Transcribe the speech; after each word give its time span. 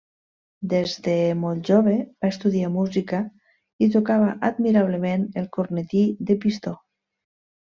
Des 0.69 0.93
de 1.07 1.11
molt 1.41 1.67
jove 1.71 1.93
va 1.99 2.31
estudiar 2.35 2.71
música 2.77 3.19
i 3.85 3.91
tocava 3.97 4.31
admirablement 4.51 5.29
el 5.43 5.47
cornetí 5.59 6.03
de 6.31 6.39
pistó. 6.47 6.75